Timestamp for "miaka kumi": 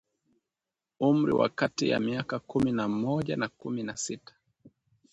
1.99-2.71